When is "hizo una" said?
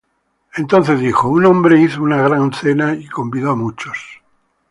1.79-2.23